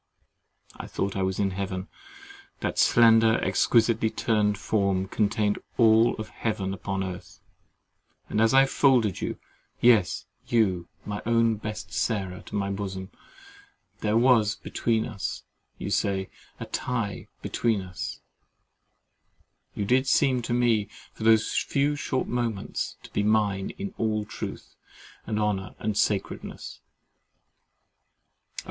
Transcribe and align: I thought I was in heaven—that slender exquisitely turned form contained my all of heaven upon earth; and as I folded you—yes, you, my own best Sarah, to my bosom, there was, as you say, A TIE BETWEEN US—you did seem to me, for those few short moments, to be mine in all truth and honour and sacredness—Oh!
I 0.77 0.87
thought 0.87 1.15
I 1.15 1.21
was 1.21 1.37
in 1.37 1.51
heaven—that 1.51 2.79
slender 2.79 3.37
exquisitely 3.39 4.09
turned 4.09 4.57
form 4.57 5.07
contained 5.07 5.57
my 5.57 5.63
all 5.85 6.15
of 6.15 6.29
heaven 6.29 6.73
upon 6.73 7.03
earth; 7.03 7.39
and 8.27 8.41
as 8.41 8.51
I 8.51 8.65
folded 8.65 9.21
you—yes, 9.21 10.25
you, 10.47 10.87
my 11.05 11.21
own 11.27 11.57
best 11.57 11.93
Sarah, 11.93 12.41
to 12.47 12.55
my 12.55 12.71
bosom, 12.71 13.11
there 13.99 14.17
was, 14.17 14.57
as 14.65 15.43
you 15.77 15.91
say, 15.91 16.31
A 16.59 16.65
TIE 16.65 17.27
BETWEEN 17.43 17.81
US—you 17.81 19.85
did 19.85 20.07
seem 20.07 20.41
to 20.41 20.51
me, 20.55 20.89
for 21.13 21.23
those 21.23 21.53
few 21.55 21.95
short 21.95 22.25
moments, 22.25 22.97
to 23.03 23.11
be 23.11 23.21
mine 23.21 23.69
in 23.77 23.93
all 23.99 24.25
truth 24.25 24.73
and 25.27 25.39
honour 25.39 25.75
and 25.77 25.95
sacredness—Oh! 25.95 26.89